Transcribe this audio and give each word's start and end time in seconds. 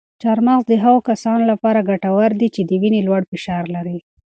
چهارمغز 0.21 0.63
د 0.67 0.73
هغو 0.83 0.99
کسانو 1.09 1.43
لپاره 1.51 1.85
ګټور 1.89 2.31
دي 2.39 2.47
چې 2.55 2.61
د 2.65 2.71
وینې 2.81 3.01
لوړ 3.07 3.21
فشار 3.31 3.63
لري. 3.75 3.97